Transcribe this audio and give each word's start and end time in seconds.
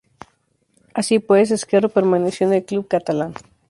Así 0.95 1.19
pues, 1.19 1.51
Ezquerro 1.51 1.89
permaneció 1.89 2.47
en 2.47 2.53
el 2.53 2.65
club 2.65 2.87
catalán. 2.87 3.35